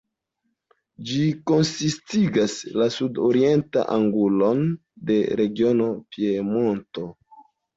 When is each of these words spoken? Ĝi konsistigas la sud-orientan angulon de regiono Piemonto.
Ĝi 1.09 1.25
konsistigas 1.51 2.55
la 2.83 2.87
sud-orientan 2.97 3.93
angulon 3.99 4.65
de 5.11 5.21
regiono 5.43 5.91
Piemonto. 6.17 7.07